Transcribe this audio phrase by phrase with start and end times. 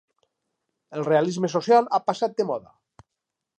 [0.99, 2.75] El realisme social ha passat de moda.